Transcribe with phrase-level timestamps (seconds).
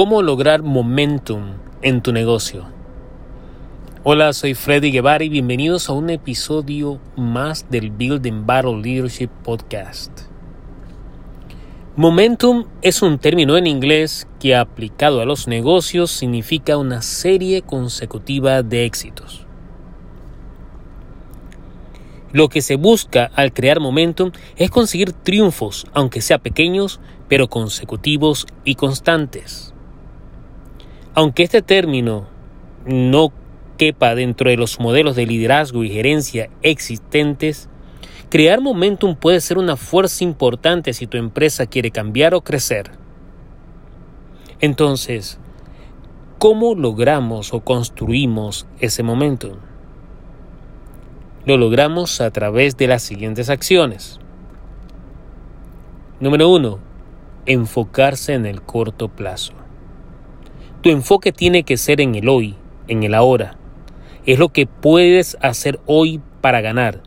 [0.00, 1.42] ¿Cómo lograr momentum
[1.82, 2.64] en tu negocio?
[4.02, 10.22] Hola, soy Freddy Guevara y bienvenidos a un episodio más del Building Battle Leadership Podcast.
[11.96, 18.62] Momentum es un término en inglés que aplicado a los negocios significa una serie consecutiva
[18.62, 19.44] de éxitos.
[22.32, 28.46] Lo que se busca al crear momentum es conseguir triunfos, aunque sea pequeños, pero consecutivos
[28.64, 29.74] y constantes.
[31.20, 32.26] Aunque este término
[32.86, 33.30] no
[33.76, 37.68] quepa dentro de los modelos de liderazgo y gerencia existentes,
[38.30, 42.92] crear momentum puede ser una fuerza importante si tu empresa quiere cambiar o crecer.
[44.62, 45.38] Entonces,
[46.38, 49.58] ¿cómo logramos o construimos ese momentum?
[51.44, 54.18] Lo logramos a través de las siguientes acciones.
[56.18, 56.78] Número 1.
[57.44, 59.59] Enfocarse en el corto plazo.
[60.82, 62.54] Tu enfoque tiene que ser en el hoy,
[62.88, 63.58] en el ahora.
[64.24, 67.02] Es lo que puedes hacer hoy para ganar.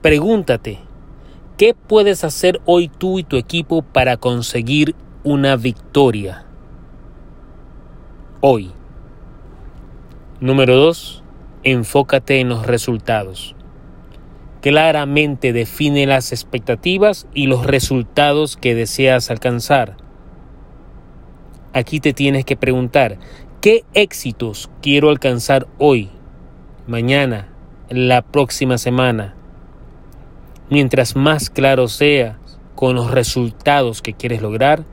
[0.00, 0.78] Pregúntate,
[1.58, 6.46] ¿qué puedes hacer hoy tú y tu equipo para conseguir una victoria?
[8.40, 8.70] Hoy.
[10.40, 11.22] Número 2.
[11.64, 13.54] Enfócate en los resultados.
[14.62, 20.07] Claramente define las expectativas y los resultados que deseas alcanzar
[21.72, 23.18] aquí te tienes que preguntar,
[23.60, 26.10] ¿qué éxitos quiero alcanzar hoy,
[26.86, 27.48] mañana,
[27.90, 29.34] la próxima semana?
[30.70, 32.36] Mientras más claro seas
[32.74, 34.84] con los resultados que quieres lograr,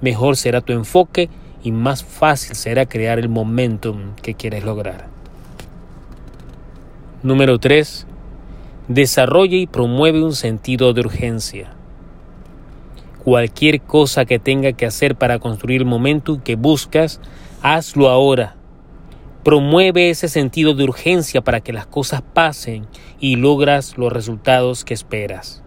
[0.00, 1.28] mejor será tu enfoque
[1.62, 5.08] y más fácil será crear el momentum que quieres lograr.
[7.22, 8.06] Número 3.
[8.88, 11.73] Desarrolla y promueve un sentido de urgencia
[13.24, 17.20] cualquier cosa que tenga que hacer para construir el momento que buscas,
[17.62, 18.56] hazlo ahora.
[19.42, 22.86] Promueve ese sentido de urgencia para que las cosas pasen
[23.18, 25.62] y logras los resultados que esperas.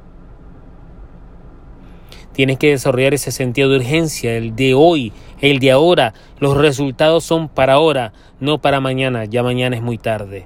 [2.33, 5.11] Tienes que desarrollar ese sentido de urgencia, el de hoy,
[5.41, 6.13] el de ahora.
[6.39, 9.25] Los resultados son para ahora, no para mañana.
[9.25, 10.45] Ya mañana es muy tarde.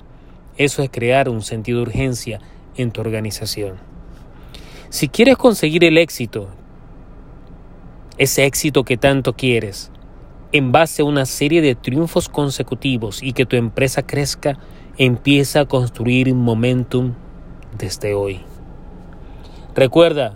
[0.55, 2.39] Eso es crear un sentido de urgencia
[2.77, 3.75] en tu organización.
[4.89, 6.49] Si quieres conseguir el éxito,
[8.21, 9.91] ese éxito que tanto quieres,
[10.51, 14.59] en base a una serie de triunfos consecutivos y que tu empresa crezca,
[14.99, 17.13] empieza a construir momentum
[17.79, 18.41] desde hoy.
[19.73, 20.35] Recuerda,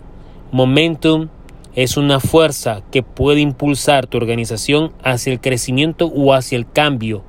[0.50, 1.28] momentum
[1.76, 7.22] es una fuerza que puede impulsar tu organización hacia el crecimiento o hacia el cambio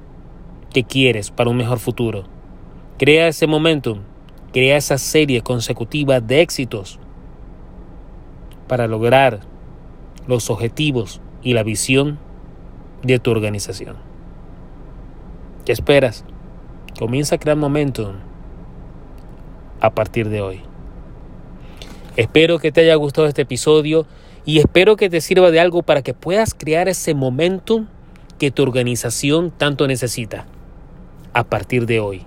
[0.73, 2.23] que quieres para un mejor futuro.
[2.97, 3.99] Crea ese momentum,
[4.51, 6.97] crea esa serie consecutiva de éxitos
[8.67, 9.41] para lograr
[10.27, 12.19] los objetivos y la visión
[13.03, 13.95] de tu organización.
[15.65, 16.25] ¿Qué esperas?
[16.99, 18.15] Comienza a crear momentum
[19.79, 20.61] a partir de hoy.
[22.15, 24.07] Espero que te haya gustado este episodio
[24.45, 27.87] y espero que te sirva de algo para que puedas crear ese momentum
[28.39, 30.45] que tu organización tanto necesita
[31.33, 32.25] a partir de hoy.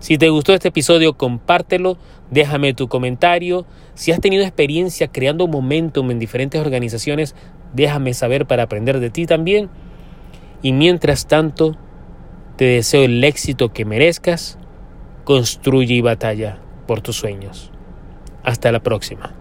[0.00, 1.98] Si te gustó este episodio, compártelo,
[2.30, 3.66] déjame tu comentario.
[3.94, 7.34] Si has tenido experiencia creando momentum en diferentes organizaciones,
[7.72, 9.68] déjame saber para aprender de ti también.
[10.62, 11.76] Y mientras tanto,
[12.56, 14.58] te deseo el éxito que merezcas.
[15.24, 17.70] Construye y batalla por tus sueños.
[18.44, 19.37] Hasta la próxima.